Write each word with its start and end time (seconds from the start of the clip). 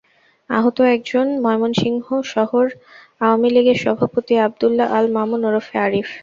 আহত 0.49 0.77
একজন 0.95 1.27
ময়মনসিংহ 1.45 2.05
শহর 2.33 2.65
আওয়ামী 3.21 3.49
লীগের 3.55 3.77
সভাপতি 3.83 4.33
আবদুল্লাহ 4.45 4.87
আল 4.97 5.05
মামুন 5.15 5.41
ওরফে 5.47 5.75
আরিফ। 5.79 6.09